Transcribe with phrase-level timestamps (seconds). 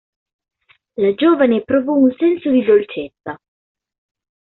[0.95, 3.39] La giovane provò un senso di dolcezza.